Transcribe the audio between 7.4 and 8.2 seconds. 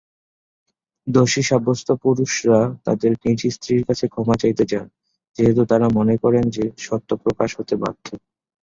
হতে বাধ্য।